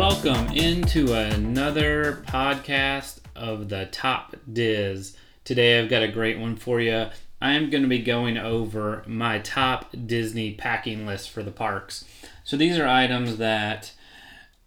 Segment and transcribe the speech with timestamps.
[0.00, 5.14] Welcome into another podcast of the Top Diz.
[5.44, 7.08] Today I've got a great one for you.
[7.38, 12.06] I am going to be going over my top Disney packing list for the parks.
[12.44, 13.92] So these are items that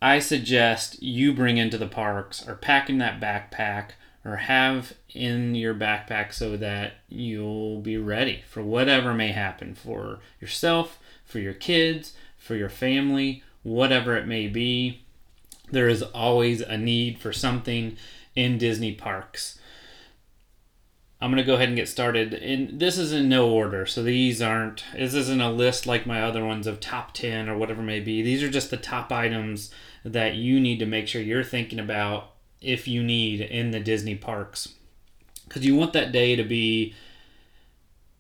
[0.04, 3.94] I suggest you bring into the parks or pack in that backpack
[4.24, 10.20] or have in your backpack so that you'll be ready for whatever may happen for
[10.40, 15.03] yourself, for your kids, for your family, whatever it may be.
[15.74, 17.98] There is always a need for something
[18.36, 19.60] in Disney parks.
[21.24, 22.34] I'm going to go ahead and get started.
[22.34, 23.86] And this is in no order.
[23.86, 27.58] So these aren't, this isn't a list like my other ones of top 10 or
[27.58, 28.22] whatever may be.
[28.22, 29.72] These are just the top items
[30.04, 34.16] that you need to make sure you're thinking about if you need in the Disney
[34.16, 34.74] parks.
[35.48, 36.94] Because you want that day to be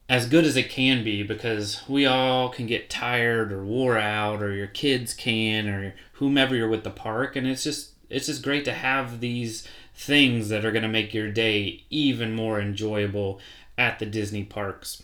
[0.09, 4.43] as good as it can be because we all can get tired or wore out
[4.43, 8.43] or your kids can or whomever you're with the park and it's just it's just
[8.43, 13.39] great to have these things that are going to make your day even more enjoyable
[13.77, 15.01] at the Disney parks.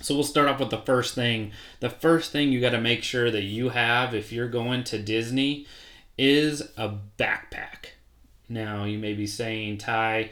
[0.00, 1.52] So we'll start off with the first thing.
[1.80, 4.98] The first thing you got to make sure that you have if you're going to
[4.98, 5.66] Disney
[6.16, 7.90] is a backpack.
[8.48, 10.30] Now, you may be saying, Ty,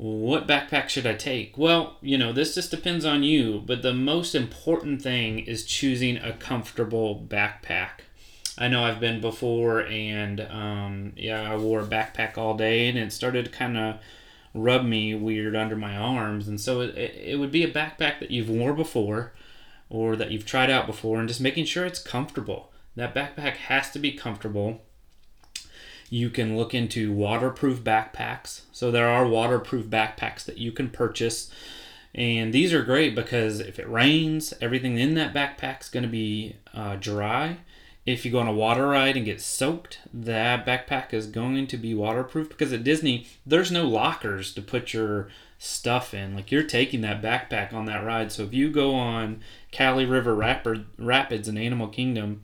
[0.00, 1.58] what backpack should I take?
[1.58, 6.16] Well, you know, this just depends on you, but the most important thing is choosing
[6.16, 8.00] a comfortable backpack.
[8.56, 12.96] I know I've been before, and um, yeah, I wore a backpack all day, and
[12.96, 13.96] it started to kind of
[14.54, 16.48] rub me weird under my arms.
[16.48, 19.34] And so it, it would be a backpack that you've worn before
[19.90, 22.72] or that you've tried out before, and just making sure it's comfortable.
[22.96, 24.80] That backpack has to be comfortable
[26.10, 28.62] you can look into waterproof backpacks.
[28.72, 31.50] So there are waterproof backpacks that you can purchase.
[32.12, 36.08] And these are great because if it rains, everything in that backpack is going to
[36.08, 37.58] be uh, dry.
[38.04, 41.76] If you go on a water ride and get soaked, that backpack is going to
[41.76, 45.28] be waterproof because at Disney, there's no lockers to put your
[45.58, 46.34] stuff in.
[46.34, 48.32] Like you're taking that backpack on that ride.
[48.32, 52.42] So if you go on Kali River Rapids in Animal Kingdom,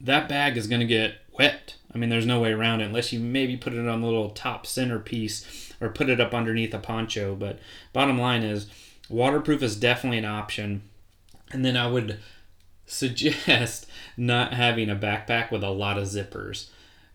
[0.00, 1.74] that bag is going to get wet.
[1.94, 4.28] I mean, there's no way around it unless you maybe put it on the little
[4.28, 7.34] top centerpiece or put it up underneath a poncho.
[7.34, 7.58] But
[7.94, 8.66] bottom line is,
[9.08, 10.82] waterproof is definitely an option.
[11.50, 12.18] And then I would
[12.86, 13.86] suggest
[14.18, 16.68] not having a backpack with a lot of zippers.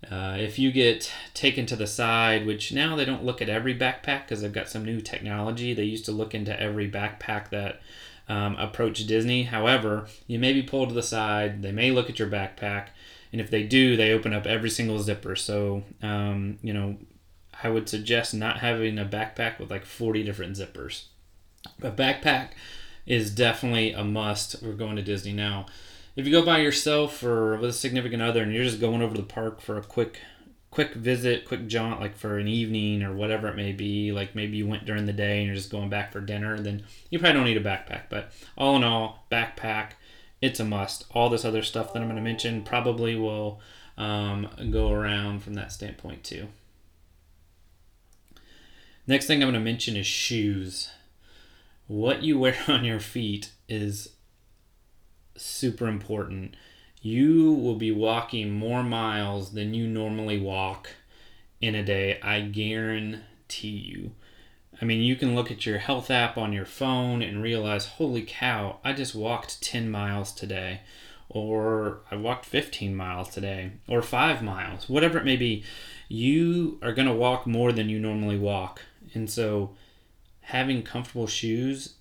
[0.10, 3.78] Uh, if you get taken to the side, which now they don't look at every
[3.78, 7.80] backpack because they've got some new technology, they used to look into every backpack that
[8.28, 9.44] um, approached Disney.
[9.44, 12.88] However, you may be pulled to the side, they may look at your backpack,
[13.36, 15.36] and if they do, they open up every single zipper.
[15.36, 16.96] So, um, you know,
[17.62, 21.08] I would suggest not having a backpack with like 40 different zippers.
[21.78, 22.52] But backpack
[23.06, 24.64] is definitely a must.
[24.64, 25.66] We're going to Disney now.
[26.16, 29.14] If you go by yourself or with a significant other and you're just going over
[29.14, 30.22] to the park for a quick
[30.72, 34.56] quick visit, quick jaunt, like for an evening or whatever it may be, like maybe
[34.56, 37.34] you went during the day and you're just going back for dinner, then you probably
[37.34, 38.04] don't need a backpack.
[38.10, 39.92] But all in all, backpack
[40.46, 41.06] it's a must.
[41.12, 43.60] All this other stuff that I'm going to mention probably will
[43.98, 46.48] um, go around from that standpoint too.
[49.08, 50.92] Next thing I'm going to mention is shoes.
[51.88, 54.10] What you wear on your feet is
[55.36, 56.56] super important.
[57.02, 60.92] You will be walking more miles than you normally walk
[61.60, 62.20] in a day.
[62.22, 64.12] I guarantee you.
[64.82, 68.24] I mean, you can look at your health app on your phone and realize, holy
[68.24, 70.82] cow, I just walked 10 miles today,
[71.30, 75.64] or I walked 15 miles today, or five miles, whatever it may be.
[76.10, 78.82] You are going to walk more than you normally walk.
[79.14, 79.76] And so,
[80.42, 81.96] having comfortable shoes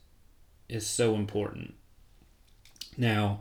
[0.68, 1.74] is so important.
[2.96, 3.41] Now,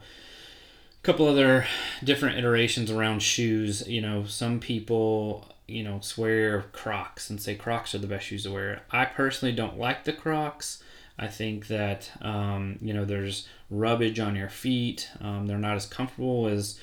[0.99, 1.65] a couple other
[2.03, 3.87] different iterations around shoes.
[3.87, 8.43] You know, some people you know, swear Crocs and say Crocs are the best shoes
[8.43, 8.81] to wear.
[8.91, 10.83] I personally don't like the Crocs.
[11.17, 15.09] I think that um, you know there's rubbage on your feet.
[15.21, 16.79] Um, they're not as comfortable as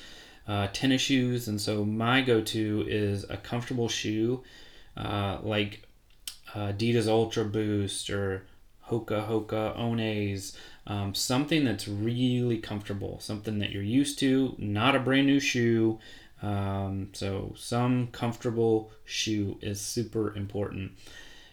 [0.47, 4.43] uh, tennis shoes, and so my go-to is a comfortable shoe
[4.97, 5.83] uh, like
[6.55, 8.43] uh, Adidas Ultra Boost or
[8.87, 10.57] Hoka Hoka Ones.
[10.87, 15.99] Um, something that's really comfortable, something that you're used to, not a brand new shoe.
[16.41, 20.93] Um, so some comfortable shoe is super important.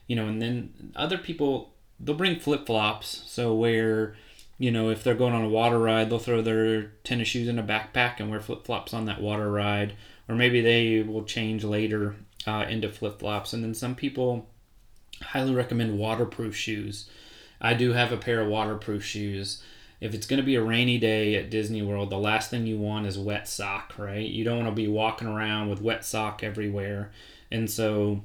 [0.06, 3.25] You know, and then other people they'll bring flip flops.
[3.26, 4.17] So where
[4.58, 7.58] you know if they're going on a water ride, they'll throw their tennis shoes in
[7.58, 9.94] a backpack and wear flip flops on that water ride,
[10.29, 13.52] or maybe they will change later uh, into flip flops.
[13.52, 14.49] And then some people
[15.23, 17.08] highly recommend waterproof shoes.
[17.61, 19.62] I do have a pair of waterproof shoes.
[20.00, 22.78] If it's going to be a rainy day at Disney World, the last thing you
[22.78, 24.26] want is wet sock, right?
[24.26, 27.10] You don't want to be walking around with wet sock everywhere.
[27.50, 28.22] And so,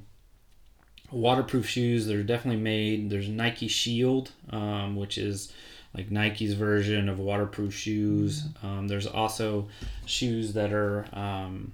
[1.10, 3.10] waterproof shoes, they're definitely made.
[3.10, 5.52] There's Nike Shield, um, which is
[5.94, 8.44] like Nike's version of waterproof shoes.
[8.62, 9.68] Um, there's also
[10.06, 11.72] shoes that are, um,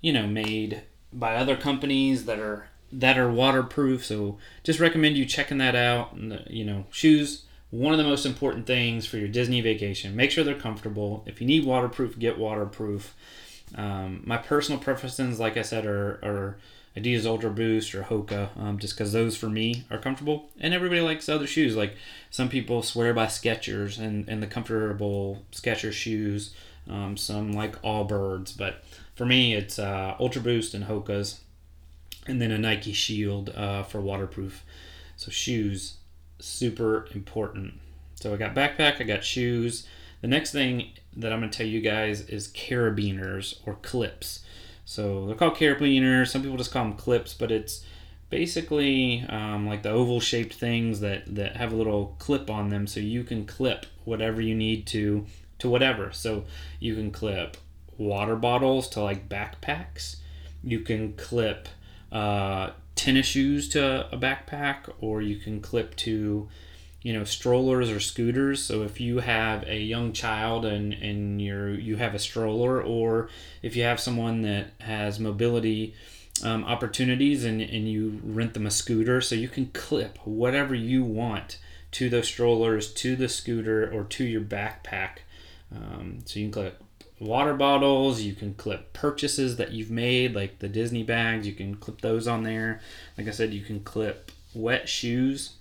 [0.00, 0.82] you know, made
[1.12, 4.04] by other companies that are that are waterproof.
[4.04, 6.12] So just recommend you checking that out.
[6.12, 7.43] And, you know, shoes
[7.74, 10.14] one of the most important things for your Disney vacation.
[10.14, 11.24] Make sure they're comfortable.
[11.26, 13.14] If you need waterproof, get waterproof.
[13.74, 16.56] Um, my personal preferences, like I said, are, are
[16.96, 20.50] Adidas Ultra Boost or Hoka, um, just because those for me are comfortable.
[20.60, 21.74] And everybody likes other shoes.
[21.74, 21.96] Like
[22.30, 26.54] some people swear by Skechers and, and the comfortable Skechers shoes.
[26.88, 28.84] Um, some like Allbirds, but
[29.16, 31.40] for me, it's uh, Ultra Boost and Hoka's,
[32.26, 34.62] and then a Nike Shield uh, for waterproof.
[35.16, 35.96] So shoes
[36.44, 37.74] super important.
[38.16, 39.86] So I got backpack, I got shoes.
[40.20, 44.44] The next thing that I'm going to tell you guys is carabiners or clips.
[44.84, 46.28] So they're called carabiners.
[46.28, 47.84] Some people just call them clips, but it's
[48.30, 52.86] basically um, like the oval shaped things that, that have a little clip on them
[52.86, 55.26] so you can clip whatever you need to
[55.58, 56.12] to whatever.
[56.12, 56.44] So
[56.80, 57.56] you can clip
[57.96, 60.16] water bottles to like backpacks.
[60.62, 61.68] You can clip
[62.10, 66.48] uh, tennis shoes to a backpack or you can clip to
[67.02, 68.62] you know strollers or scooters.
[68.62, 73.28] So if you have a young child and and you're you have a stroller or
[73.62, 75.94] if you have someone that has mobility
[76.42, 81.04] um, opportunities and, and you rent them a scooter so you can clip whatever you
[81.04, 81.58] want
[81.92, 85.18] to those strollers to the scooter or to your backpack
[85.74, 86.82] um, so you can clip
[87.18, 88.20] water bottles.
[88.20, 91.46] You can clip purchases that you've made, like the Disney bags.
[91.46, 92.80] You can clip those on there.
[93.16, 95.54] Like I said, you can clip wet shoes.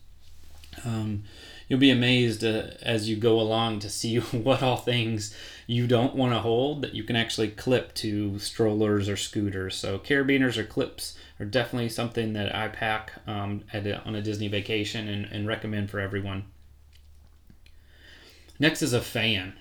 [0.85, 1.23] Um,
[1.67, 5.35] you'll be amazed uh, as you go along to see what all things
[5.67, 9.75] you don't want to hold that you can actually clip to strollers or scooters.
[9.75, 14.47] So carabiners or clips are definitely something that I pack um, a, on a Disney
[14.47, 16.45] vacation and, and recommend for everyone.
[18.59, 19.53] Next is a fan.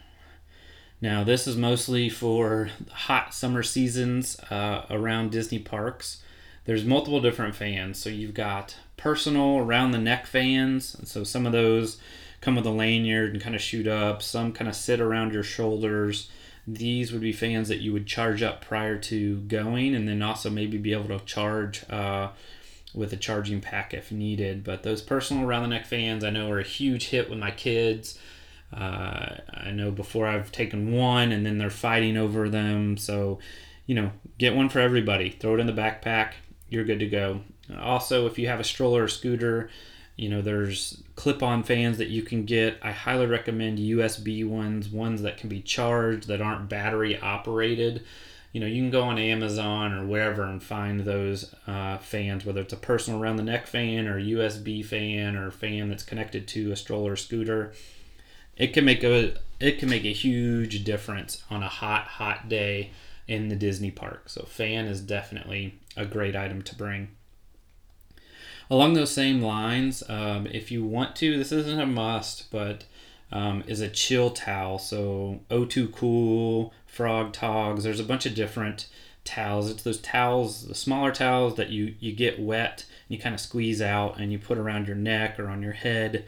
[1.03, 6.23] Now, this is mostly for hot summer seasons uh, around Disney parks.
[6.65, 7.99] There's multiple different fans.
[7.99, 10.95] So you've got personal around the neck fans.
[10.95, 11.99] And so some of those
[12.41, 14.23] come with a lanyard and kind of shoot up.
[14.23, 16.31] Some kind of sit around your shoulders.
[16.69, 20.51] These would be fans that you would charge up prior to going, and then also
[20.51, 22.29] maybe be able to charge uh,
[22.95, 24.63] with a charging pack if needed.
[24.63, 27.51] But those personal around the neck fans I know are a huge hit with my
[27.51, 28.21] kids.
[28.73, 32.97] Uh, I know before I've taken one and then they're fighting over them.
[32.97, 33.39] So,
[33.87, 35.31] you know, get one for everybody.
[35.31, 36.33] Throw it in the backpack.
[36.69, 37.41] You're good to go.
[37.79, 39.71] Also, if you have a stroller or scooter,
[40.17, 42.79] you know, there's clip on fans that you can get.
[42.83, 48.05] I highly recommend USB ones, ones that can be charged, that aren't battery operated.
[48.53, 52.61] You know, you can go on Amazon or wherever and find those uh, fans, whether
[52.61, 56.71] it's a personal around the neck fan or USB fan or fan that's connected to
[56.71, 57.73] a stroller or scooter
[58.57, 62.91] it can make a it can make a huge difference on a hot hot day
[63.29, 64.29] in the Disney park.
[64.29, 67.09] So fan is definitely a great item to bring.
[68.71, 72.85] Along those same lines, um, if you want to, this isn't a must, but
[73.31, 74.79] um, is a chill towel.
[74.79, 77.85] So O2 Cool, Frogg Toggs.
[77.85, 78.89] There's a bunch of different
[79.25, 79.71] towels.
[79.71, 83.41] It's those towels, the smaller towels that you you get wet, and you kind of
[83.41, 86.25] squeeze out, and you put around your neck or on your head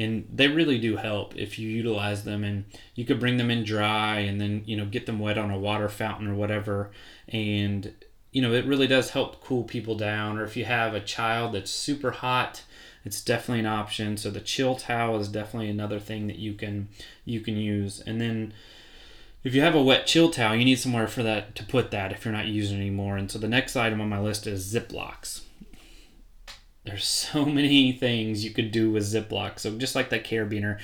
[0.00, 2.64] and they really do help if you utilize them and
[2.94, 5.58] you could bring them in dry and then you know get them wet on a
[5.58, 6.90] water fountain or whatever.
[7.28, 7.92] And
[8.32, 10.38] you know it really does help cool people down.
[10.38, 12.62] Or if you have a child that's super hot
[13.02, 14.18] it's definitely an option.
[14.18, 16.88] So the chill towel is definitely another thing that you can
[17.26, 18.00] you can use.
[18.00, 18.54] And then
[19.44, 22.12] if you have a wet chill towel you need somewhere for that to put that
[22.12, 23.18] if you're not using it anymore.
[23.18, 25.42] And so the next item on my list is ziplocs
[26.90, 29.58] there's so many things you could do with Ziploc.
[29.58, 30.78] So just like that carabiner,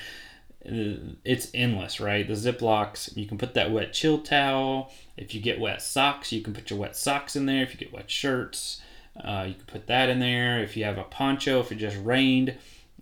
[0.64, 2.26] uh, it's endless, right?
[2.26, 4.92] The Ziplocs, you can put that wet chill towel.
[5.16, 7.62] If you get wet socks, you can put your wet socks in there.
[7.62, 8.80] If you get wet shirts,
[9.22, 10.62] uh, you can put that in there.
[10.62, 12.54] If you have a poncho, if it just rained,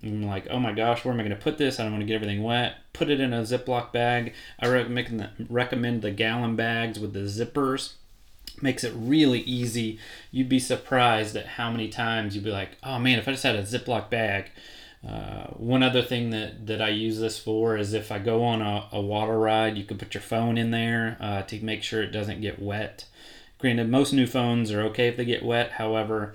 [0.02, 1.80] I'm like, oh my gosh, where am I going to put this?
[1.80, 2.76] I don't want to get everything wet.
[2.92, 4.34] Put it in a Ziploc bag.
[4.60, 7.94] I recommend recommend the gallon bags with the zippers
[8.64, 10.00] makes it really easy.
[10.32, 13.44] You'd be surprised at how many times you'd be like, oh man, if I just
[13.44, 14.50] had a Ziploc bag.
[15.06, 18.62] Uh, one other thing that, that I use this for is if I go on
[18.62, 22.02] a, a water ride, you can put your phone in there uh, to make sure
[22.02, 23.04] it doesn't get wet.
[23.58, 25.72] Granted, most new phones are okay if they get wet.
[25.72, 26.34] However,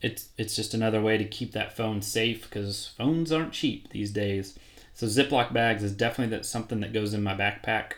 [0.00, 4.10] it's it's just another way to keep that phone safe because phones aren't cheap these
[4.10, 4.58] days.
[4.94, 7.92] So Ziploc bags is definitely that something that goes in my backpack.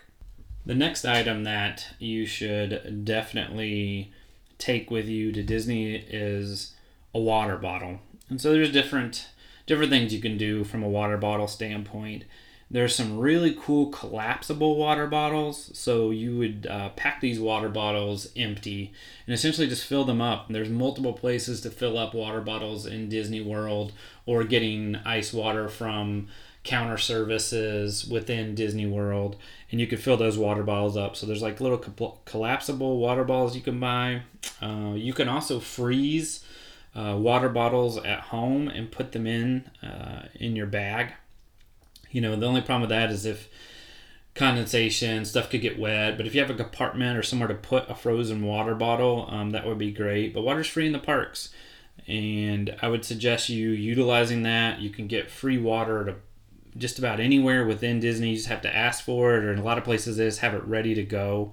[0.66, 4.12] The next item that you should definitely
[4.58, 6.74] take with you to Disney is
[7.14, 8.00] a water bottle.
[8.28, 9.28] And so there's different
[9.66, 12.24] different things you can do from a water bottle standpoint.
[12.72, 15.70] There's some really cool collapsible water bottles.
[15.76, 18.92] So you would uh, pack these water bottles empty
[19.26, 20.46] and essentially just fill them up.
[20.46, 23.92] And there's multiple places to fill up water bottles in Disney World
[24.26, 26.28] or getting ice water from
[26.70, 29.34] counter services within Disney World,
[29.72, 31.16] and you can fill those water bottles up.
[31.16, 31.78] So there's like little
[32.24, 34.22] collapsible water bottles you can buy.
[34.62, 36.44] Uh, you can also freeze
[36.94, 41.14] uh, water bottles at home and put them in uh, in your bag.
[42.12, 43.48] You know, the only problem with that is if
[44.36, 46.16] condensation stuff could get wet.
[46.16, 49.50] But if you have a compartment or somewhere to put a frozen water bottle, um,
[49.50, 50.32] that would be great.
[50.32, 51.48] But water's free in the parks.
[52.06, 54.78] And I would suggest you utilizing that.
[54.78, 56.14] You can get free water to
[56.76, 58.30] just about anywhere within Disney.
[58.30, 60.40] You just have to ask for it, or in a lot of places, they just
[60.40, 61.52] have it ready to go.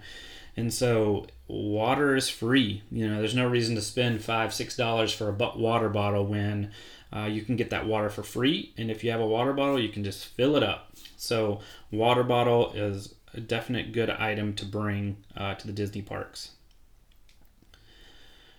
[0.55, 2.83] And so water is free.
[2.91, 6.71] You know, there's no reason to spend five, six dollars for a water bottle when
[7.15, 8.73] uh, you can get that water for free.
[8.77, 10.91] And if you have a water bottle, you can just fill it up.
[11.15, 11.59] So
[11.91, 16.51] water bottle is a definite good item to bring uh, to the Disney parks.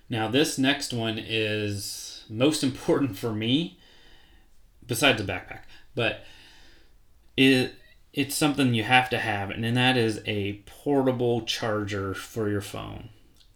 [0.08, 3.78] Now, this next one is most important for me,
[4.86, 5.62] besides a backpack,
[5.94, 6.24] but
[7.38, 7.74] it
[8.12, 13.10] it's something you have to have, and that is a portable charger for your phone.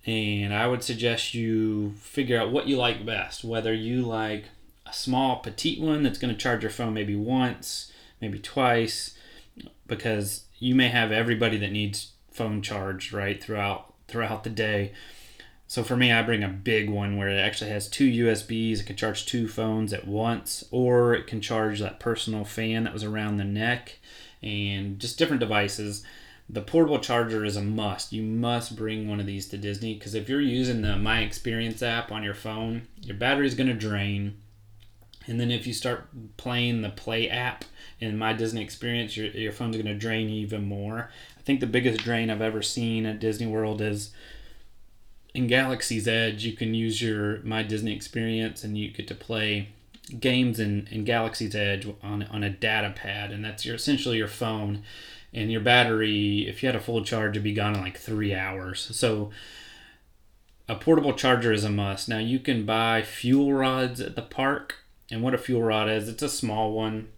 [0.07, 4.45] And I would suggest you figure out what you like best, whether you like
[4.87, 9.17] a small petite one that's going to charge your phone maybe once, maybe twice,
[9.87, 14.93] because you may have everybody that needs phone charged right throughout throughout the day.
[15.73, 18.81] So for me, I bring a big one where it actually has two USBs.
[18.81, 22.93] It can charge two phones at once, or it can charge that personal fan that
[22.93, 23.99] was around the neck
[24.43, 26.05] and just different devices.
[26.47, 28.13] The portable charger is a must.
[28.13, 31.83] You must bring one of these to Disney because if you're using the My Experience
[31.83, 34.37] app on your phone, your battery is going to drain.
[35.27, 37.65] And then if you start playing the Play app
[37.99, 41.09] in My Disney Experience, your, your phone's going to drain even more.
[41.39, 44.11] I think the biggest drain I've ever seen at Disney World is
[45.35, 46.45] in Galaxy's Edge.
[46.45, 49.69] You can use your My Disney Experience and you get to play
[50.19, 54.29] games in, in Galaxy's Edge on, on a data pad, and that's your essentially your
[54.29, 54.83] phone.
[55.35, 58.35] And your battery, if you had a full charge, would be gone in like three
[58.35, 58.95] hours.
[58.95, 59.31] So
[60.69, 62.07] a portable charger is a must.
[62.07, 66.07] Now you can buy fuel rods at the park, and what a fuel rod is,
[66.07, 67.09] it's a small one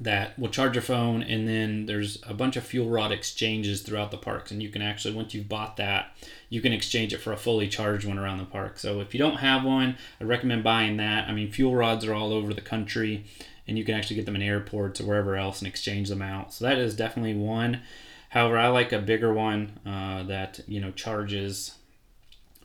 [0.00, 4.10] that will charge your phone and then there's a bunch of fuel rod exchanges throughout
[4.10, 6.14] the parks and you can actually once you've bought that
[6.48, 8.78] you can exchange it for a fully charged one around the park.
[8.78, 11.28] So if you don't have one i recommend buying that.
[11.28, 13.24] I mean fuel rods are all over the country
[13.66, 16.52] and you can actually get them in airports or wherever else and exchange them out.
[16.52, 17.80] So that is definitely one.
[18.30, 21.77] However i like a bigger one uh, that you know charges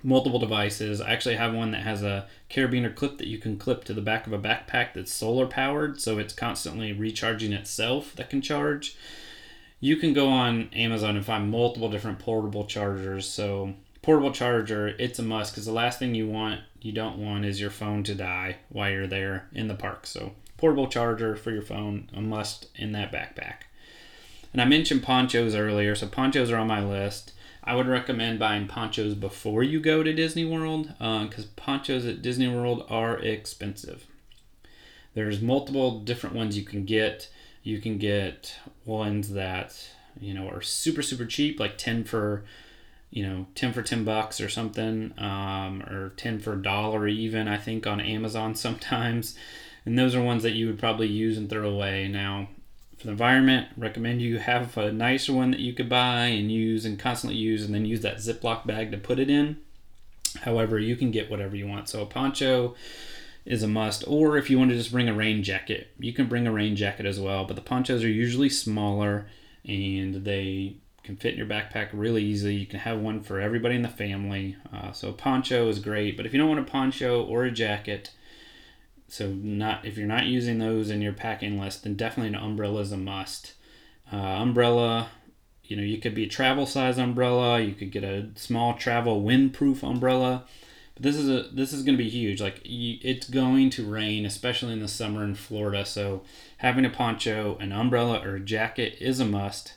[0.03, 1.00] multiple devices.
[1.01, 4.01] I actually have one that has a carabiner clip that you can clip to the
[4.01, 8.98] back of a backpack that's solar powered, so it's constantly recharging itself that can charge.
[9.79, 13.27] You can go on Amazon and find multiple different portable chargers.
[13.29, 17.45] So, portable charger, it's a must because the last thing you want, you don't want,
[17.45, 20.05] is your phone to die while you're there in the park.
[20.05, 23.63] So, portable charger for your phone, a must in that backpack.
[24.53, 27.32] And I mentioned ponchos earlier, so ponchos are on my list.
[27.63, 32.22] I would recommend buying ponchos before you go to Disney World because uh, ponchos at
[32.22, 34.05] Disney World are expensive.
[35.13, 37.29] There's multiple different ones you can get.
[37.63, 38.55] You can get
[38.86, 39.89] ones that
[40.20, 42.43] you know are super super cheap, like ten for
[43.13, 47.48] you know 10 for 10 bucks or something um, or 10 for a dollar even
[47.48, 49.38] i think on amazon sometimes
[49.86, 52.50] and those are ones that you would probably use and throw away now
[53.03, 56.86] for the environment, recommend you have a nicer one that you could buy and use
[56.86, 59.57] and constantly use, and then use that Ziploc bag to put it in.
[60.43, 61.89] However, you can get whatever you want.
[61.89, 62.75] So a poncho
[63.45, 66.27] is a must, or if you want to just bring a rain jacket, you can
[66.27, 67.43] bring a rain jacket as well.
[67.43, 69.27] But the ponchos are usually smaller
[69.67, 72.55] and they can fit in your backpack really easily.
[72.55, 74.55] You can have one for everybody in the family.
[74.74, 77.51] Uh, so a poncho is great, but if you don't want a poncho or a
[77.51, 78.12] jacket,
[79.13, 82.82] so not if you're not using those in your packing list, then definitely an umbrella
[82.82, 83.53] is a must.
[84.12, 85.10] Uh, umbrella,
[85.63, 87.62] you know, you could be a travel size umbrella.
[87.62, 90.46] You could get a small travel windproof umbrella.
[90.96, 92.41] But this is a this is going to be huge.
[92.41, 95.86] Like you, it's going to rain, especially in the summer in Florida.
[95.86, 96.24] So
[96.58, 99.74] having a poncho, an umbrella, or a jacket is a must.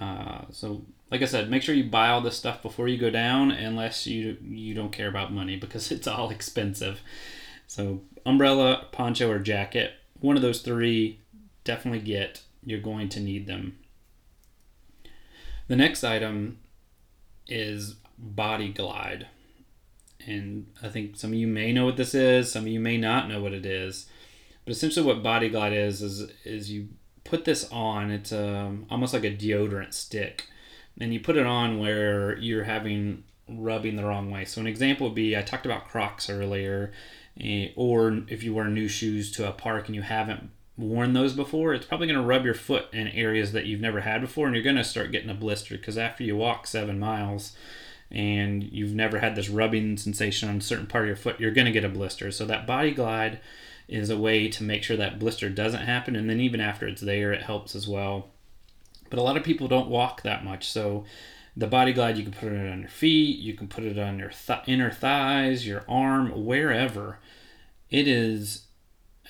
[0.00, 3.10] Uh, so like I said, make sure you buy all this stuff before you go
[3.10, 7.02] down, unless you you don't care about money because it's all expensive.
[7.66, 9.92] So umbrella, poncho, or jacket.
[10.20, 11.20] One of those three
[11.64, 12.42] definitely get.
[12.64, 13.78] You're going to need them.
[15.68, 16.58] The next item
[17.46, 19.26] is Body Glide.
[20.26, 22.96] And I think some of you may know what this is, some of you may
[22.96, 24.06] not know what it is.
[24.64, 26.88] But essentially, what Body Glide is is is you
[27.22, 28.10] put this on.
[28.10, 30.48] It's um, almost like a deodorant stick,
[31.00, 34.44] and you put it on where you're having rubbing the wrong way.
[34.44, 36.92] So an example would be I talked about Crocs earlier,
[37.40, 41.34] Eh, or if you wear new shoes to a park and you haven't worn those
[41.34, 44.46] before, it's probably going to rub your foot in areas that you've never had before,
[44.46, 47.56] and you're going to start getting a blister because after you walk seven miles
[48.10, 51.50] and you've never had this rubbing sensation on a certain part of your foot, you're
[51.50, 52.30] going to get a blister.
[52.30, 53.40] So that body glide
[53.88, 57.02] is a way to make sure that blister doesn't happen, and then even after it's
[57.02, 58.28] there, it helps as well.
[59.10, 61.04] But a lot of people don't walk that much, so
[61.56, 64.18] the body glide you can put it on your feet, you can put it on
[64.18, 67.18] your th- inner thighs, your arm, wherever.
[67.90, 68.66] It is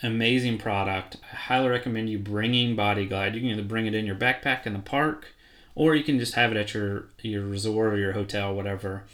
[0.02, 1.16] amazing product.
[1.32, 3.34] I highly recommend you bringing Body Glide.
[3.34, 5.34] You can either bring it in your backpack in the park,
[5.74, 9.04] or you can just have it at your your resort or your hotel, whatever.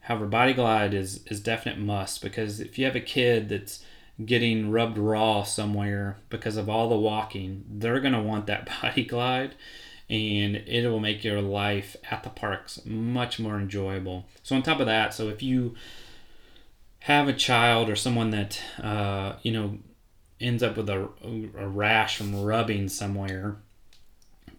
[0.00, 3.84] However, Body Glide is is definite must because if you have a kid that's
[4.24, 9.54] getting rubbed raw somewhere because of all the walking, they're gonna want that Body Glide.
[10.10, 14.24] And it will make your life at the parks much more enjoyable.
[14.42, 15.74] So on top of that, so if you
[17.00, 19.78] have a child or someone that uh, you know
[20.40, 21.08] ends up with a,
[21.56, 23.56] a rash from rubbing somewhere,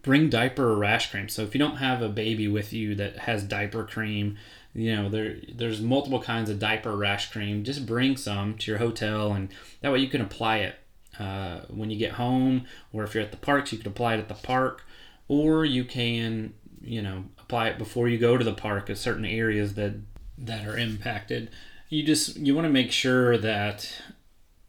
[0.02, 1.28] bring diaper or rash cream.
[1.28, 4.36] So if you don't have a baby with you that has diaper cream,
[4.74, 7.64] you know there there's multiple kinds of diaper rash cream.
[7.64, 9.48] Just bring some to your hotel, and
[9.80, 10.76] that way you can apply it
[11.18, 14.20] uh, when you get home, or if you're at the parks, you can apply it
[14.20, 14.84] at the park,
[15.28, 19.24] or you can you know apply it before you go to the park at certain
[19.24, 19.94] areas that
[20.38, 21.50] that are impacted.
[21.90, 23.92] You just you want to make sure that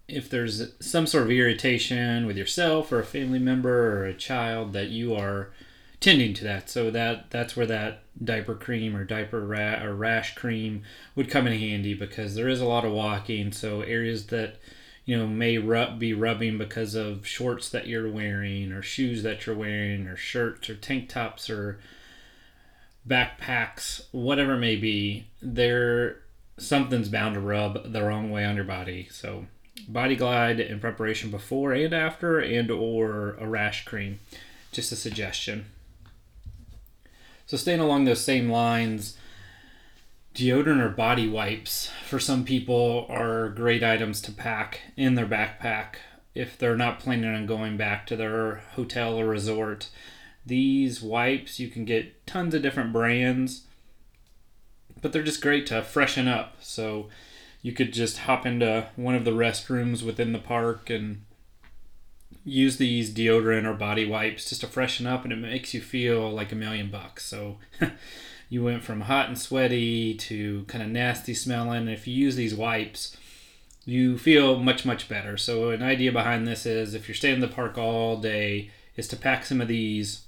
[0.08, 4.74] if there's some sort of irritation with yourself or a family member or a child
[4.74, 5.52] that you are
[6.02, 6.70] tending to that.
[6.70, 10.82] So that that's where that diaper cream or diaper ra- or rash cream
[11.16, 13.52] would come in handy because there is a lot of walking.
[13.52, 14.56] So areas that
[15.06, 19.46] you know may rub, be rubbing because of shorts that you're wearing or shoes that
[19.46, 21.80] you're wearing or shirts or tank tops or
[23.08, 26.20] backpacks whatever it may be there
[26.58, 29.08] something's bound to rub the wrong way on your body.
[29.12, 29.46] So
[29.88, 34.20] body glide in preparation before and after and or a rash cream.
[34.72, 35.66] Just a suggestion.
[37.46, 39.18] So staying along those same lines
[40.34, 45.96] deodorant or body wipes for some people are great items to pack in their backpack
[46.34, 49.90] if they're not planning on going back to their hotel or resort.
[50.46, 53.66] These wipes you can get tons of different brands
[55.02, 56.56] but they're just great to freshen up.
[56.62, 57.10] So
[57.62, 61.24] you could just hop into one of the restrooms within the park and
[62.44, 66.30] use these deodorant or body wipes just to freshen up and it makes you feel
[66.30, 67.26] like a million bucks.
[67.26, 67.58] So
[68.50, 72.36] you went from hot and sweaty to kind of nasty smelling And if you use
[72.36, 73.16] these wipes
[73.86, 75.38] you feel much much better.
[75.38, 79.08] So an idea behind this is if you're staying in the park all day is
[79.10, 80.26] to pack some of these.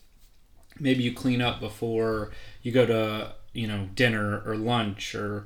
[0.79, 2.31] Maybe you clean up before
[2.63, 5.45] you go to you know dinner or lunch or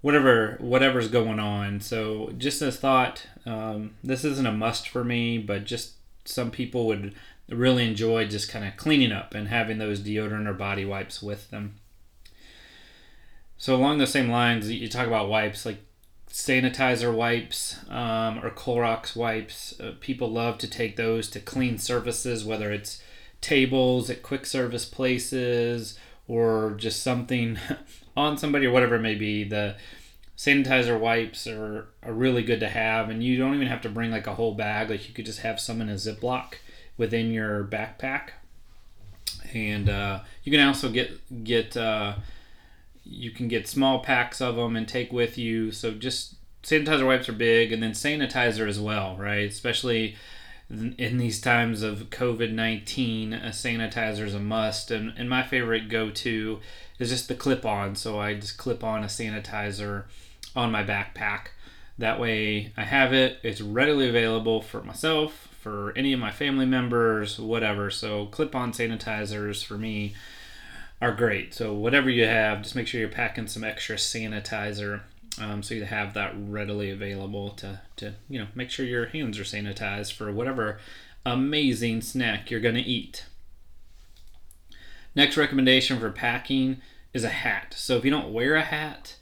[0.00, 1.80] whatever whatever's going on.
[1.80, 6.86] So just as thought, um, this isn't a must for me, but just some people
[6.86, 7.14] would
[7.48, 11.50] really enjoy just kind of cleaning up and having those deodorant or body wipes with
[11.50, 11.76] them.
[13.58, 15.78] So along the same lines, you talk about wipes like
[16.30, 19.78] sanitizer wipes um, or Clorox wipes.
[19.80, 23.02] Uh, people love to take those to clean surfaces, whether it's
[23.40, 25.98] tables at quick service places
[26.28, 27.58] or just something
[28.16, 29.44] on somebody or whatever it may be.
[29.44, 29.76] The
[30.36, 34.10] sanitizer wipes are, are really good to have, and you don't even have to bring
[34.10, 34.90] like a whole bag.
[34.90, 36.54] Like you could just have some in a Ziploc
[36.96, 38.30] within your backpack,
[39.54, 42.14] and uh, you can also get get uh,
[43.04, 45.70] you can get small packs of them and take with you.
[45.70, 49.48] So just sanitizer wipes are big, and then sanitizer as well, right?
[49.48, 50.16] Especially
[50.68, 54.90] in these times of COVID 19, a sanitizer is a must.
[54.90, 56.60] And, and my favorite go to
[56.98, 57.94] is just the clip on.
[57.94, 60.04] So I just clip on a sanitizer
[60.54, 61.48] on my backpack.
[61.98, 66.66] That way I have it, it's readily available for myself, for any of my family
[66.66, 67.90] members, whatever.
[67.90, 70.14] So clip on sanitizers for me
[71.00, 71.54] are great.
[71.54, 75.02] So whatever you have, just make sure you're packing some extra sanitizer
[75.40, 79.38] um, so you have that readily available to, to you know make sure your hands
[79.38, 80.78] are sanitized for whatever
[81.24, 83.26] amazing snack you're going to eat.
[85.14, 86.80] Next recommendation for packing
[87.12, 87.74] is a hat.
[87.76, 89.16] So if you don't wear a hat,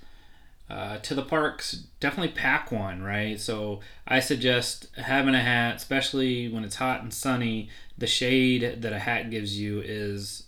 [0.68, 3.38] uh, to the parks, definitely pack one, right?
[3.38, 7.68] So I suggest having a hat, especially when it's hot and sunny.
[7.96, 10.44] The shade that a hat gives you is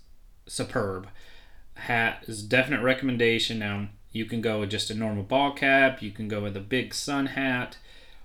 [0.47, 1.09] superb.
[1.75, 3.59] Hat is definite recommendation.
[3.59, 6.03] Now you can go with just a normal ball cap.
[6.03, 7.77] You can go with a big sun hat,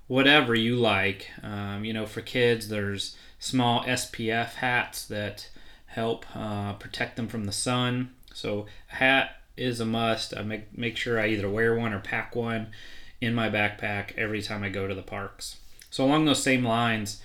[0.07, 1.29] whatever you like.
[1.43, 5.49] Um, you know, for kids, there's small SPF hats that
[5.87, 8.11] help uh, protect them from the sun.
[8.33, 10.35] So a hat is a must.
[10.35, 12.67] I make make sure I either wear one or pack one
[13.19, 15.57] in my backpack every time I go to the parks.
[15.89, 17.21] So along those same lines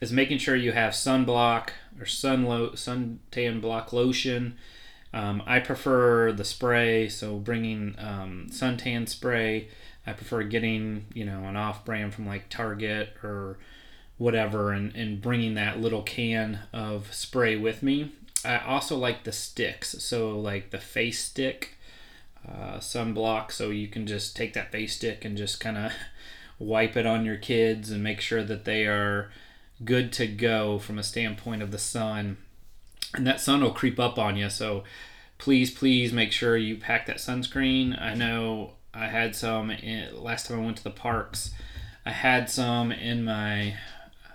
[0.00, 4.56] is making sure you have sunblock or sun lo- suntan block lotion.
[5.12, 9.68] Um, I prefer the spray, so bringing um, suntan spray.
[10.06, 13.58] I prefer getting you know an off brand from like Target or
[14.18, 18.12] whatever and, and bringing that little can of spray with me
[18.44, 19.90] I also like the sticks.
[20.02, 21.76] So like the face stick
[22.46, 23.52] uh, sunblock.
[23.52, 25.92] So you can just take that face stick and just kind of
[26.58, 29.30] wipe it on your kids and make sure that they are
[29.84, 32.36] good to go from a standpoint of the sun.
[33.14, 34.48] And that sun will creep up on you.
[34.48, 34.84] So
[35.38, 38.00] please, please make sure you pack that sunscreen.
[38.00, 41.52] I know I had some in, last time I went to the parks.
[42.04, 43.76] I had some in my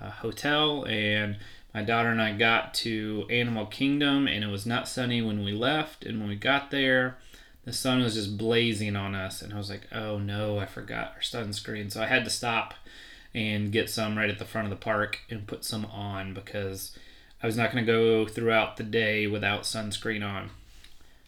[0.02, 1.38] uh, hotel and
[1.74, 5.52] my daughter and I got to Animal Kingdom, and it was not sunny when we
[5.52, 6.06] left.
[6.06, 7.18] And when we got there,
[7.66, 9.42] the sun was just blazing on us.
[9.42, 11.92] And I was like, oh no, I forgot our sunscreen.
[11.92, 12.74] So I had to stop
[13.34, 16.98] and get some right at the front of the park and put some on because
[17.42, 20.50] I was not going to go throughout the day without sunscreen on.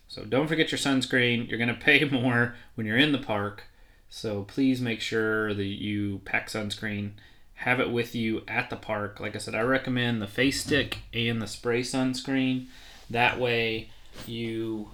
[0.08, 1.48] So don't forget your sunscreen.
[1.50, 3.64] You're going to pay more when you're in the park.
[4.10, 7.12] So please make sure that you pack sunscreen
[7.60, 9.20] have it with you at the park.
[9.20, 12.68] Like I said, I recommend the face stick and the spray sunscreen.
[13.10, 13.90] That way
[14.26, 14.92] you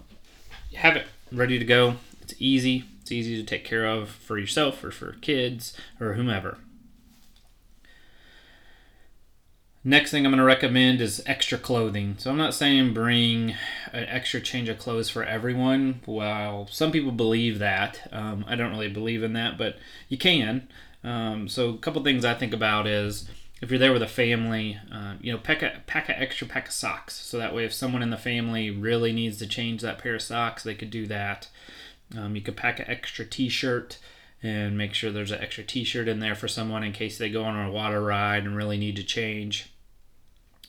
[0.73, 1.97] have it ready to go.
[2.21, 2.85] It's easy.
[3.01, 6.57] It's easy to take care of for yourself or for kids or whomever.
[9.87, 12.15] Next thing I'm going to recommend is extra clothing.
[12.17, 13.51] So I'm not saying bring
[13.93, 16.01] an extra change of clothes for everyone.
[16.07, 18.09] Well, some people believe that.
[18.11, 19.77] Um, I don't really believe in that, but
[20.09, 20.67] you can.
[21.03, 23.29] Um, so a couple things I think about is
[23.61, 26.69] if you're there with a family, uh, you know, pack a pack an extra pack
[26.69, 27.13] of socks.
[27.13, 30.23] So that way, if someone in the family really needs to change that pair of
[30.23, 31.47] socks, they could do that.
[32.17, 33.99] Um, you could pack an extra T-shirt
[34.41, 37.43] and make sure there's an extra T-shirt in there for someone in case they go
[37.43, 39.71] on a water ride and really need to change.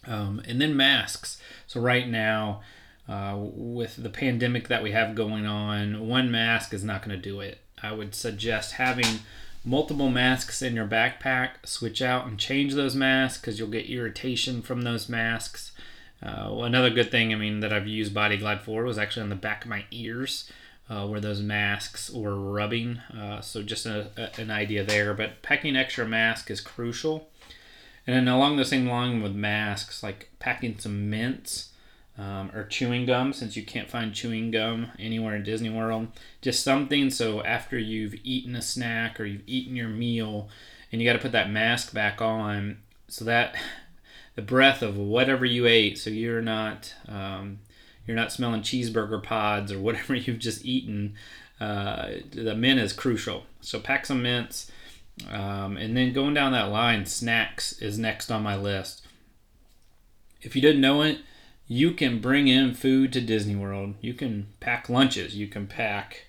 [0.06, 1.40] Um, and then masks.
[1.66, 2.62] So right now,
[3.08, 7.30] uh, with the pandemic that we have going on, one mask is not going to
[7.30, 7.58] do it.
[7.82, 9.20] I would suggest having
[9.64, 11.64] multiple masks in your backpack.
[11.64, 15.72] Switch out and change those masks because you'll get irritation from those masks.
[16.22, 19.28] Uh, another good thing, I mean, that I've used Body Glide for was actually on
[19.28, 20.50] the back of my ears.
[20.88, 22.98] Uh, where those masks were rubbing.
[23.12, 25.14] Uh, so just a, a, an idea there.
[25.14, 27.28] But packing extra mask is crucial.
[28.06, 31.70] And then along the same line with masks, like packing some mints
[32.16, 36.08] um, or chewing gum, since you can't find chewing gum anywhere in Disney World.
[36.40, 40.48] Just something so after you've eaten a snack or you've eaten your meal
[40.92, 43.56] and you got to put that mask back on so that
[44.36, 46.94] the breath of whatever you ate, so you're not.
[47.08, 47.58] Um,
[48.06, 51.14] you're not smelling cheeseburger pods or whatever you've just eaten.
[51.60, 53.44] Uh, the mint is crucial.
[53.60, 54.70] So pack some mints.
[55.30, 59.06] Um, and then going down that line, snacks is next on my list.
[60.42, 61.18] If you didn't know it,
[61.66, 63.94] you can bring in food to Disney World.
[64.00, 65.34] You can pack lunches.
[65.34, 66.26] You can pack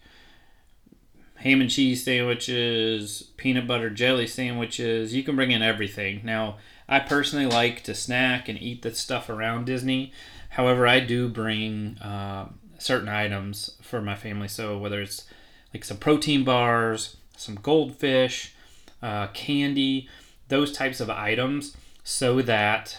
[1.36, 5.14] ham and cheese sandwiches, peanut butter jelly sandwiches.
[5.14, 6.22] You can bring in everything.
[6.24, 6.58] Now,
[6.90, 10.14] I personally like to snack and eat the stuff around Disney.
[10.50, 14.48] However, I do bring uh, certain items for my family.
[14.48, 15.26] So whether it's
[15.74, 18.56] like some protein bars, some goldfish,
[19.02, 20.08] uh, candy,
[20.48, 22.98] those types of items, so that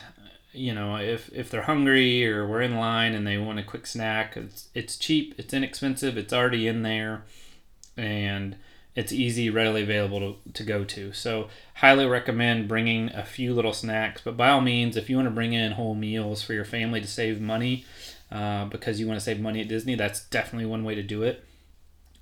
[0.53, 3.87] you know, if if they're hungry or we're in line and they want a quick
[3.87, 7.25] snack, it's it's cheap, it's inexpensive, it's already in there,
[7.97, 8.57] and
[8.95, 11.13] it's easy, readily available to, to go to.
[11.13, 14.21] So, highly recommend bringing a few little snacks.
[14.25, 17.01] But by all means, if you want to bring in whole meals for your family
[17.01, 17.85] to save money,
[18.33, 21.23] uh, because you want to save money at Disney, that's definitely one way to do
[21.23, 21.45] it.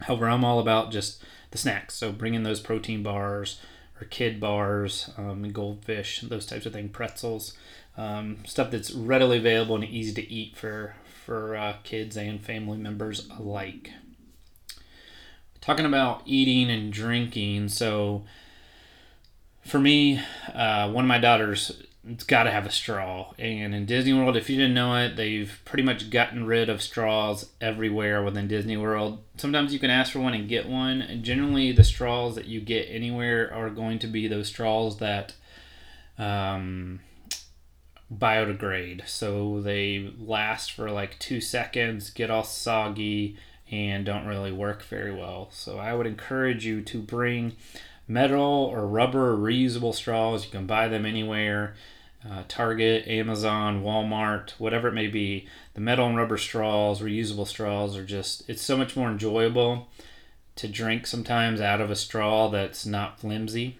[0.02, 1.22] However, I'm all about just
[1.56, 1.94] the snacks.
[1.94, 3.60] So, bring in those protein bars
[4.00, 7.56] or kid bars, um, goldfish, those types of things, pretzels
[7.96, 12.78] um, stuff that's readily available and easy to eat for for uh, kids and family
[12.78, 13.90] members alike.
[15.60, 18.24] Talking about eating and drinking, so
[19.64, 20.20] for me,
[20.54, 23.32] uh, one of my daughters it's got to have a straw.
[23.38, 26.82] And in Disney World, if you didn't know it, they've pretty much gotten rid of
[26.82, 29.18] straws everywhere within Disney World.
[29.36, 31.02] Sometimes you can ask for one and get one.
[31.02, 35.34] And generally, the straws that you get anywhere are going to be those straws that
[36.18, 37.00] um,
[38.12, 39.08] biodegrade.
[39.08, 43.36] So they last for like two seconds, get all soggy,
[43.70, 45.48] and don't really work very well.
[45.50, 47.56] So I would encourage you to bring
[48.06, 50.44] metal or rubber reusable straws.
[50.44, 51.74] You can buy them anywhere.
[52.24, 55.46] Uh, Target, Amazon, Walmart, whatever it may be.
[55.74, 59.88] The metal and rubber straws, reusable straws, are just, it's so much more enjoyable
[60.56, 63.78] to drink sometimes out of a straw that's not flimsy.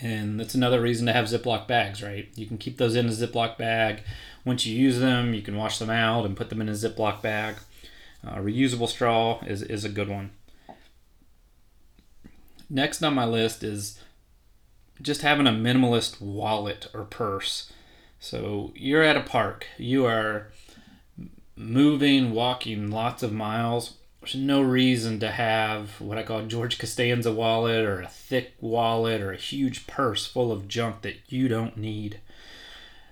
[0.00, 2.28] And that's another reason to have Ziploc bags, right?
[2.34, 4.02] You can keep those in a Ziploc bag.
[4.44, 7.20] Once you use them, you can wash them out and put them in a Ziploc
[7.20, 7.56] bag.
[8.26, 10.30] Uh, reusable straw is, is a good one.
[12.70, 14.00] Next on my list is
[15.02, 17.72] just having a minimalist wallet or purse.
[18.20, 20.48] So you're at a park, you are
[21.56, 23.94] moving, walking lots of miles.
[24.20, 29.20] There's no reason to have what I call George Costanza wallet or a thick wallet
[29.20, 32.20] or a huge purse full of junk that you don't need.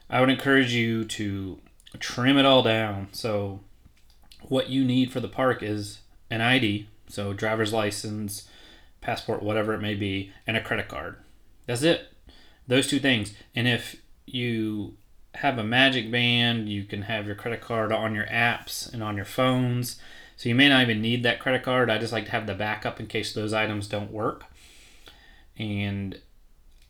[0.08, 1.58] I would encourage you to
[1.98, 3.08] trim it all down.
[3.10, 3.60] So
[4.42, 6.00] what you need for the park is
[6.30, 8.48] an ID, so driver's license,
[9.00, 11.16] passport, whatever it may be, and a credit card.
[11.70, 12.12] That's it.
[12.66, 13.32] Those two things.
[13.54, 14.96] And if you
[15.36, 19.14] have a magic band, you can have your credit card on your apps and on
[19.14, 20.00] your phones.
[20.36, 21.88] So you may not even need that credit card.
[21.88, 24.46] I just like to have the backup in case those items don't work.
[25.56, 26.18] And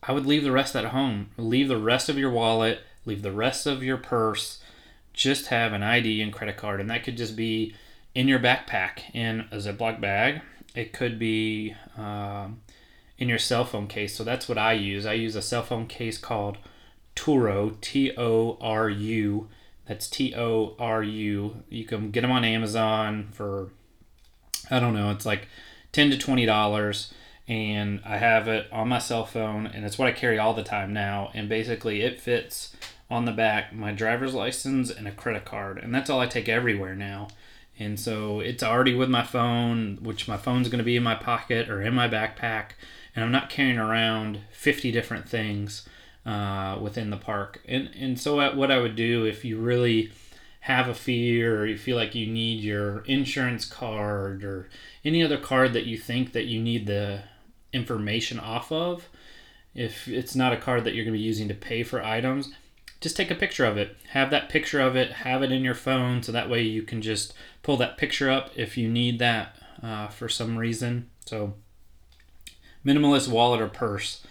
[0.02, 1.28] I would leave the rest at home.
[1.36, 4.62] Leave the rest of your wallet, leave the rest of your purse.
[5.12, 6.80] Just have an ID and credit card.
[6.80, 7.74] And that could just be
[8.14, 10.40] in your backpack in a Ziploc bag
[10.74, 12.60] it could be um,
[13.20, 14.16] in your cell phone case.
[14.16, 15.06] So that's what I use.
[15.06, 16.56] I use a cell phone case called
[17.14, 19.48] Toru, T O R U.
[19.86, 21.62] That's T O R U.
[21.68, 23.68] You can get them on Amazon for,
[24.70, 25.46] I don't know, it's like
[25.92, 27.12] 10 to $20.
[27.46, 30.62] And I have it on my cell phone, and it's what I carry all the
[30.62, 31.30] time now.
[31.34, 32.76] And basically, it fits
[33.10, 35.78] on the back my driver's license and a credit card.
[35.78, 37.26] And that's all I take everywhere now.
[37.76, 41.16] And so it's already with my phone, which my phone's going to be in my
[41.16, 42.72] pocket or in my backpack.
[43.14, 45.88] And I'm not carrying around 50 different things
[46.24, 47.60] uh, within the park.
[47.66, 50.12] And, and so, what I would do if you really
[50.60, 54.68] have a fear or you feel like you need your insurance card or
[55.04, 57.22] any other card that you think that you need the
[57.72, 59.08] information off of,
[59.74, 62.52] if it's not a card that you're going to be using to pay for items,
[63.00, 63.96] just take a picture of it.
[64.10, 67.00] Have that picture of it, have it in your phone so that way you can
[67.00, 71.08] just pull that picture up if you need that uh, for some reason.
[71.24, 71.54] So,
[72.84, 74.24] minimalist wallet or purse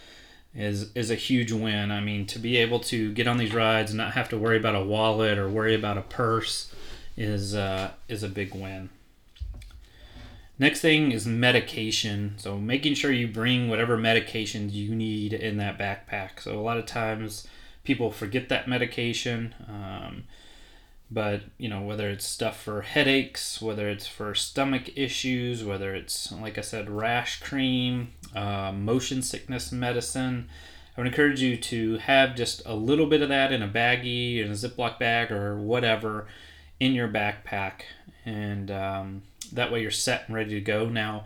[0.56, 1.92] is is a huge win.
[1.92, 4.58] I mean, to be able to get on these rides and not have to worry
[4.58, 6.74] about a wallet or worry about a purse
[7.16, 8.90] is uh, is a big win.
[10.58, 12.34] Next thing is medication.
[12.38, 16.42] So making sure you bring whatever medications you need in that backpack.
[16.42, 17.48] So a lot of times
[17.86, 19.56] people forget that medication.
[19.70, 20.26] Um,
[21.12, 26.32] but you know whether it's stuff for headaches whether it's for stomach issues whether it's
[26.34, 30.48] like i said rash cream uh, motion sickness medicine
[30.96, 34.44] i would encourage you to have just a little bit of that in a baggie
[34.44, 36.28] in a ziploc bag or whatever
[36.80, 37.82] in your backpack.
[38.26, 40.88] And um, that way you're set and ready to go.
[40.88, 41.26] Now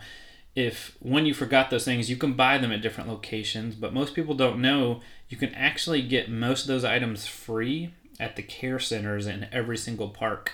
[0.56, 4.13] if when you forgot those things you can buy them at different locations but most
[4.13, 8.80] people don't know you can actually get most of those items free at the care
[8.80, 10.54] centers in every single park.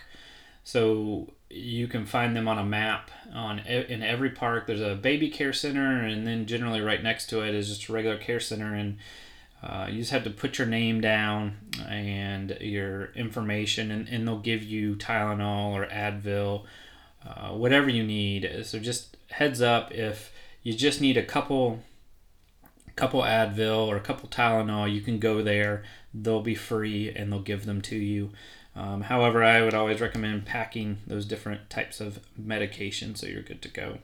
[0.63, 4.67] So you can find them on a map on in every park.
[4.67, 7.93] There's a baby care center, and then generally right next to it is just a
[7.93, 8.97] regular care center, and
[9.63, 14.39] uh, you just have to put your name down and your information, and, and they'll
[14.39, 16.65] give you Tylenol or Advil,
[17.27, 18.61] uh, whatever you need.
[18.63, 20.31] So just heads up if
[20.63, 21.79] you just need a couple
[22.95, 25.83] couple Advil or a couple Tylenol, you can go there.
[26.13, 28.31] They'll be free and they'll give them to you.
[28.75, 33.61] Um, however, I would always recommend packing those different types of medication so you're good
[33.63, 33.97] to go.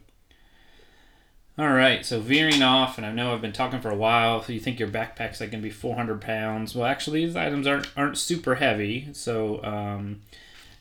[1.58, 4.44] All right, so veering off, and I know I've been talking for a while.
[4.44, 6.76] So you think your backpack's like gonna be 400 pounds?
[6.76, 9.08] Well, actually, these items aren't aren't super heavy.
[9.14, 10.22] So, um,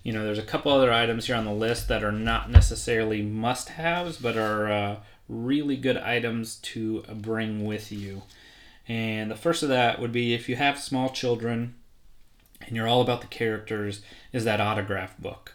[0.03, 3.23] you know, there's a couple other items here on the list that are not necessarily
[3.23, 4.97] must-haves, but are uh,
[5.29, 8.23] really good items to bring with you.
[8.87, 11.75] And the first of that would be if you have small children
[12.67, 15.53] and you're all about the characters, is that autograph book.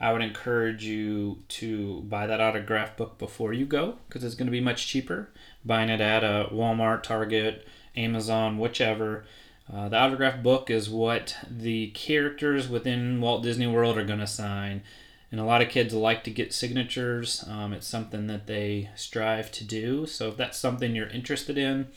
[0.00, 4.46] I would encourage you to buy that autograph book before you go because it's going
[4.46, 5.28] to be much cheaper.
[5.64, 9.24] Buying it at a Walmart, Target, Amazon, whichever.
[9.72, 14.26] Uh, the autograph book is what the characters within Walt Disney World are going to
[14.26, 14.82] sign.
[15.30, 17.44] And a lot of kids like to get signatures.
[17.46, 20.06] Um, it's something that they strive to do.
[20.06, 21.88] So if that's something you're interested in,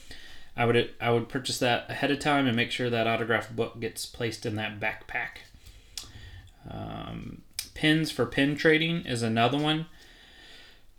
[0.55, 3.79] I would I would purchase that ahead of time and make sure that autograph book
[3.79, 5.41] gets placed in that backpack.
[6.69, 7.41] Um,
[7.73, 9.87] pins for pin trading is another one.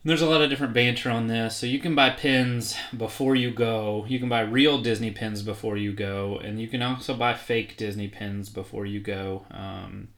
[0.06, 1.56] There's a lot of different banter on this.
[1.56, 4.04] So you can buy pins before you go.
[4.06, 7.78] You can buy real Disney pins before you go, and you can also buy fake
[7.78, 9.46] Disney pins before you go.
[9.50, 10.08] Um,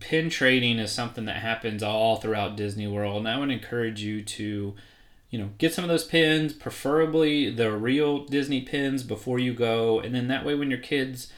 [0.00, 4.22] pin trading is something that happens all throughout Disney World, and I would encourage you
[4.24, 4.74] to,
[5.30, 10.00] you know, get some of those pins, preferably the real Disney pins before you go,
[10.00, 11.32] and then that way when your kids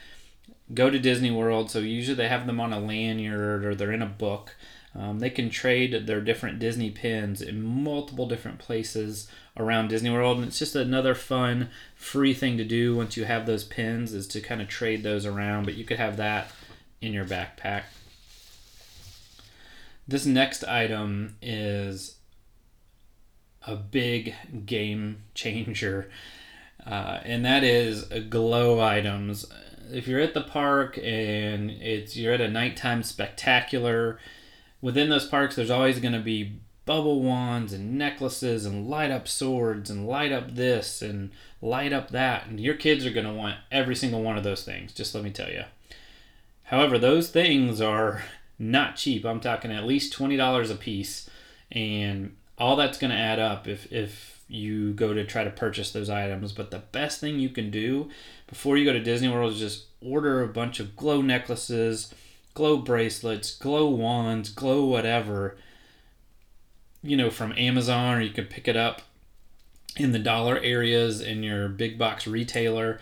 [0.73, 4.03] go to Disney World, so usually they have them on a lanyard or they're in
[4.03, 4.57] a book
[4.95, 10.39] um, they can trade their different Disney pins in multiple different places around Disney World,
[10.39, 14.27] and it's just another fun, free thing to do once you have those pins is
[14.29, 15.65] to kind of trade those around.
[15.65, 16.51] But you could have that
[17.01, 17.85] in your backpack.
[20.07, 22.17] This next item is
[23.67, 24.35] a big
[24.67, 26.11] game changer,
[26.87, 29.47] uh, and that is glow items.
[29.93, 34.19] If you're at the park and it's you're at a nighttime spectacular
[34.81, 39.29] within those parks, there's always going to be bubble wands and necklaces and light up
[39.29, 42.47] swords and light up this and light up that.
[42.47, 45.25] And your kids are going to want every single one of those things, just let
[45.25, 45.65] me tell you.
[46.65, 48.23] However, those things are
[48.59, 49.25] not cheap.
[49.25, 51.29] I'm talking at least $20 a piece.
[51.71, 55.91] And all that's going to add up if, if you go to try to purchase
[55.91, 56.53] those items.
[56.53, 58.09] But the best thing you can do
[58.47, 62.13] before you go to Disney World is just order a bunch of glow necklaces
[62.55, 65.57] glow bracelets, glow wands, glow whatever,
[67.03, 69.03] you know, from Amazon, or you could pick it up
[69.97, 73.01] in the dollar areas in your big box retailer.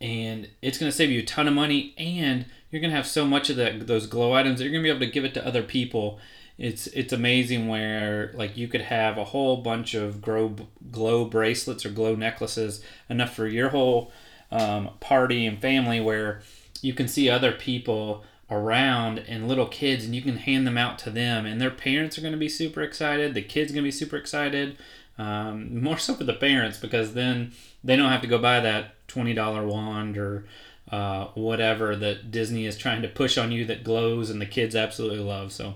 [0.00, 3.06] And it's going to save you a ton of money, and you're going to have
[3.06, 5.24] so much of that, those glow items that you're going to be able to give
[5.24, 6.20] it to other people.
[6.58, 10.56] It's it's amazing where like you could have a whole bunch of glow
[10.90, 14.12] glow bracelets or glow necklaces enough for your whole
[14.50, 16.42] um, party and family where
[16.82, 20.98] you can see other people around and little kids and you can hand them out
[20.98, 23.88] to them and their parents are going to be super excited the kids going to
[23.88, 24.76] be super excited
[25.18, 27.52] um, more so for the parents because then
[27.84, 30.44] they don't have to go buy that $20 wand or
[30.90, 34.74] uh, whatever that disney is trying to push on you that glows and the kids
[34.74, 35.52] absolutely love.
[35.52, 35.74] So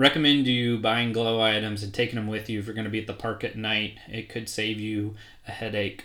[0.00, 3.00] recommend you buying glow items and taking them with you if you're going to be
[3.00, 5.14] at the park at night it could save you
[5.46, 6.04] a headache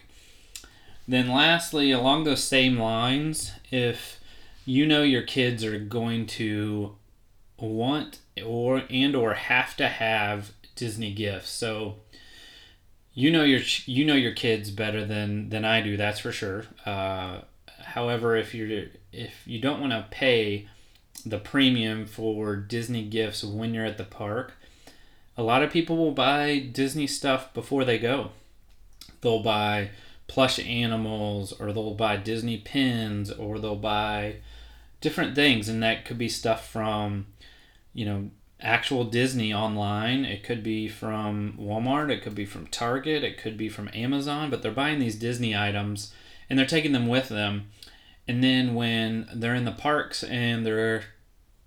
[1.08, 4.20] then lastly along those same lines if
[4.66, 6.96] you know your kids are going to
[7.58, 11.50] want or and or have to have Disney gifts.
[11.50, 11.96] So
[13.14, 15.98] you know your you know your kids better than than I do.
[15.98, 16.66] That's for sure.
[16.86, 17.42] Uh,
[17.84, 20.68] however, if you're if you don't want to pay
[21.26, 24.54] the premium for Disney gifts when you're at the park,
[25.38, 28.30] a lot of people will buy Disney stuff before they go.
[29.22, 29.90] They'll buy
[30.28, 34.38] plush animals, or they'll buy Disney pins, or they'll buy
[35.02, 37.28] different things, and that could be stuff from,
[37.94, 38.30] you know,
[38.62, 40.26] actual Disney online.
[40.26, 42.10] It could be from Walmart.
[42.10, 43.24] It could be from Target.
[43.24, 44.50] It could be from Amazon.
[44.50, 46.14] But they're buying these Disney items
[46.50, 47.70] and they're taking them with them.
[48.28, 51.04] And then when they're in the parks and their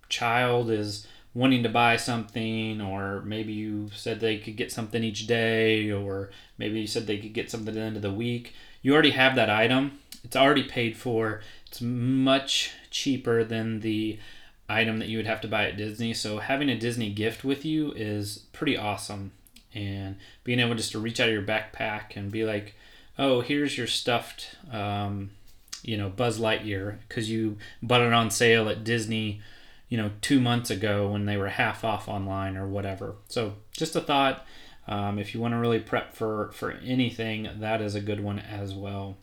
[0.09, 5.27] child is wanting to buy something, or maybe you said they could get something each
[5.27, 8.53] day, or maybe you said they could get something at the end of the week,
[8.81, 9.99] you already have that item.
[10.23, 11.41] It's already paid for.
[11.67, 14.19] It's much cheaper than the
[14.67, 16.13] item that you would have to buy at Disney.
[16.13, 19.31] So having a Disney gift with you is pretty awesome.
[19.73, 22.75] And being able just to reach out of your backpack and be like,
[23.17, 25.31] oh, here's your stuffed, um,
[25.83, 29.41] you know, Buzz Lightyear because you bought it on sale at Disney,
[29.89, 33.15] you know, two months ago when they were half off online or whatever.
[33.27, 34.45] So just a thought.
[34.87, 38.39] Um, if you want to really prep for for anything, that is a good one
[38.39, 39.17] as well.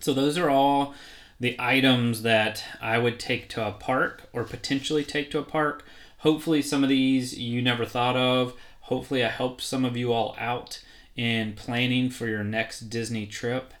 [0.00, 0.94] So those are all
[1.40, 5.84] the items that I would take to a park or potentially take to a park.
[6.18, 8.54] Hopefully, some of these you never thought of.
[8.82, 10.82] Hopefully, I helped some of you all out
[11.16, 13.74] in planning for your next Disney trip.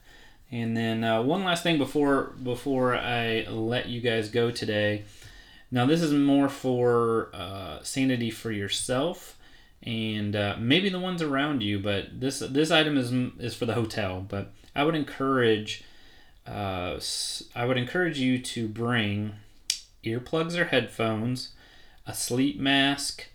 [0.50, 5.04] And then uh, one last thing before before I let you guys go today.
[5.72, 9.38] Now this is more for uh, sanity for yourself
[9.82, 11.78] and uh, maybe the ones around you.
[11.78, 14.24] But this this item is is for the hotel.
[14.26, 15.82] But I would encourage
[16.46, 17.00] uh,
[17.56, 19.32] I would encourage you to bring
[20.04, 21.54] earplugs or headphones,
[22.06, 23.28] a sleep mask,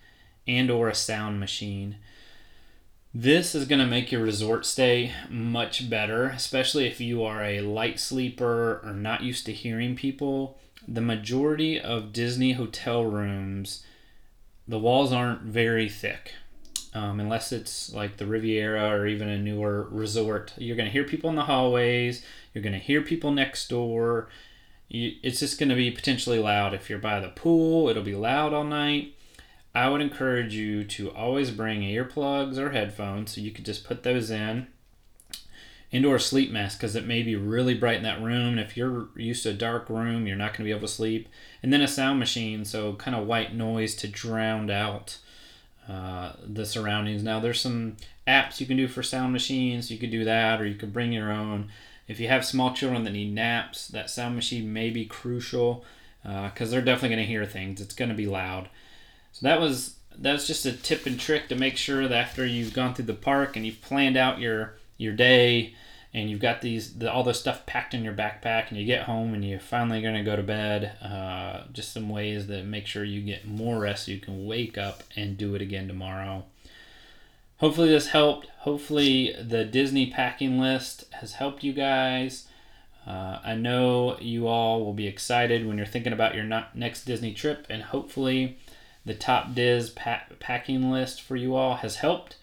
[0.48, 1.98] and or a sound machine.
[3.14, 7.62] This is going to make your resort stay much better, especially if you are a
[7.62, 10.60] light sleeper or not used to hearing people.
[10.88, 13.84] The majority of Disney hotel rooms,
[14.68, 16.34] the walls aren't very thick.
[16.94, 21.04] Um, unless it's like the Riviera or even a newer resort, you're going to hear
[21.04, 22.24] people in the hallways,
[22.54, 24.30] you're going to hear people next door.
[24.88, 26.74] You, it's just going to be potentially loud.
[26.74, 29.14] If you're by the pool, it'll be loud all night.
[29.76, 34.02] I would encourage you to always bring earplugs or headphones so you could just put
[34.04, 34.68] those in.
[35.92, 38.58] Indoor sleep mask because it may be really bright in that room.
[38.58, 40.88] And if you're used to a dark room, you're not going to be able to
[40.88, 41.30] sleep.
[41.64, 45.18] And then a sound machine, so kind of white noise to drown out
[45.88, 47.24] uh, the surroundings.
[47.24, 47.96] Now, there's some
[48.28, 49.90] apps you can do for sound machines.
[49.90, 51.70] You could do that, or you could bring your own.
[52.08, 55.86] If you have small children that need naps, that sound machine may be crucial
[56.24, 57.80] because uh, they're definitely going to hear things.
[57.80, 58.70] It's going to be loud.
[59.32, 62.74] So that was that's just a tip and trick to make sure that after you've
[62.74, 65.74] gone through the park and you've planned out your your day
[66.14, 69.04] and you've got these the, all this stuff packed in your backpack and you get
[69.04, 72.88] home and you're finally going to go to bed uh, just some ways that make
[72.88, 76.44] sure you get more rest so you can wake up and do it again tomorrow.
[77.58, 78.48] Hopefully this helped.
[78.60, 82.48] Hopefully the disney packing list has helped you guys.
[83.06, 86.44] Uh, i know you all will be excited when you're thinking about your
[86.74, 88.58] next disney trip and hopefully
[89.08, 92.36] the top Diz packing list for you all has helped.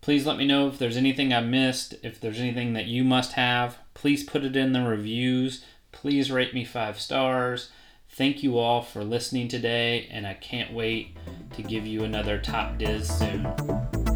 [0.00, 3.32] Please let me know if there's anything I missed, if there's anything that you must
[3.32, 3.78] have.
[3.92, 5.64] Please put it in the reviews.
[5.92, 7.70] Please rate me five stars.
[8.08, 11.16] Thank you all for listening today, and I can't wait
[11.54, 14.09] to give you another Top Diz soon.